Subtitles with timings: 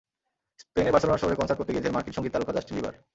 [0.61, 2.93] স্পেনের বার্সেলোনা শহরে কনসার্ট করতে গিয়েছেন মার্কিন সংগীত তারকা জাস্টিন বিবার।